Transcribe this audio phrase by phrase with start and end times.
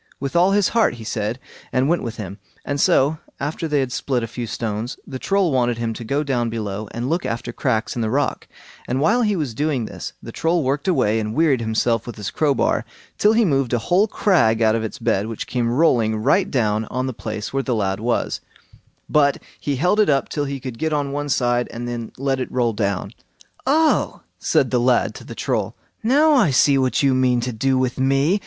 [0.19, 1.37] With all his heart, he said,
[1.71, 5.51] and went with him; and so, after they had split a few stones, the Troll
[5.51, 8.47] wanted him to go down below and look after cracks in the rock;
[8.87, 12.31] and while he was doing this, the Troll worked away, and wearied himself with his
[12.31, 12.83] crowbar
[13.19, 16.85] till he moved a whole crag out of its bed, which came rolling right down
[16.85, 18.41] on the place where the lad was;
[19.07, 22.39] but he held it up till he could get on one side, and then let
[22.39, 23.11] it roll on.
[23.67, 27.77] "Oh!" said the lad to the Troll, "now I see what you mean to do
[27.77, 28.39] with me.